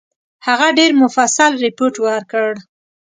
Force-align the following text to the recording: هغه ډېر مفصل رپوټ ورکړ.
هغه 0.47 0.67
ډېر 0.77 0.91
مفصل 1.03 1.51
رپوټ 1.63 1.93
ورکړ. 2.07 2.49